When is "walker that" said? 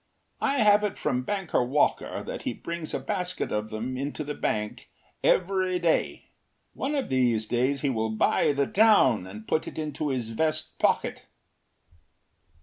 1.63-2.41